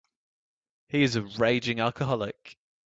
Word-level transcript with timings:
He 0.87 1.03
is 1.03 1.15
a 1.15 1.21
raging 1.21 1.79
alcoholic. 1.79 2.57